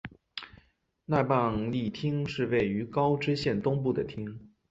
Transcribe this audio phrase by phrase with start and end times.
[1.05, 4.51] 奈半利町是位于高知县东部的町。